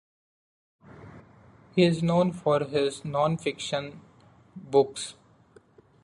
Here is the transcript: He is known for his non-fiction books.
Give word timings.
He 1.75 1.83
is 1.83 2.01
known 2.01 2.33
for 2.33 2.61
his 2.65 3.05
non-fiction 3.05 4.01
books. 4.55 5.13